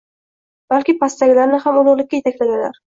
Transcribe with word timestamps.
Balki 0.75 0.97
pastdagilarni 1.03 1.61
ham 1.69 1.81
ulugʻlikka 1.85 2.21
yetaklaganlar. 2.23 2.79